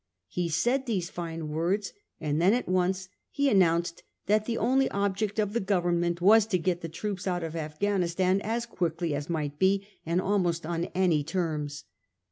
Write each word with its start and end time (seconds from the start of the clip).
He 0.29 0.49
said 0.49 0.87
these 0.87 1.11
fine 1.11 1.49
words, 1.49 1.93
and 2.19 2.41
then 2.41 2.55
at 2.55 2.67
once 2.67 3.07
he 3.29 3.49
an 3.51 3.59
nounced 3.59 4.01
that 4.25 4.45
the 4.45 4.57
only 4.57 4.89
object 4.89 5.37
of 5.37 5.53
the 5.53 5.59
Government 5.59 6.21
was 6.21 6.47
to 6.47 6.57
get 6.57 6.81
the 6.81 6.89
troops 6.89 7.27
out 7.27 7.43
of 7.43 7.55
Afghanistan 7.55 8.41
as 8.43 8.65
quickly 8.65 9.13
as 9.13 9.29
might.be, 9.29 9.85
and 10.03 10.19
almost 10.19 10.65
on 10.65 10.85
any 10.95 11.23
terms. 11.23 11.83